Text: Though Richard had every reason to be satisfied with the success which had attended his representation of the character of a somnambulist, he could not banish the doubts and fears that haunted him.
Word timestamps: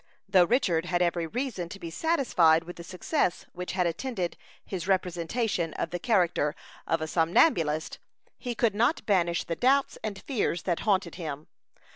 Though 0.27 0.45
Richard 0.45 0.85
had 0.85 1.03
every 1.03 1.27
reason 1.27 1.69
to 1.69 1.79
be 1.79 1.91
satisfied 1.91 2.63
with 2.63 2.77
the 2.77 2.83
success 2.83 3.45
which 3.53 3.73
had 3.73 3.85
attended 3.85 4.35
his 4.65 4.87
representation 4.87 5.75
of 5.75 5.91
the 5.91 5.99
character 5.99 6.55
of 6.87 7.01
a 7.03 7.07
somnambulist, 7.07 7.99
he 8.39 8.55
could 8.55 8.73
not 8.73 9.05
banish 9.05 9.43
the 9.43 9.55
doubts 9.55 9.99
and 10.03 10.19
fears 10.23 10.63
that 10.63 10.79
haunted 10.79 11.13
him. 11.21 11.45